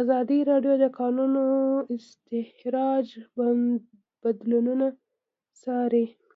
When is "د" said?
0.78-0.82, 0.82-0.86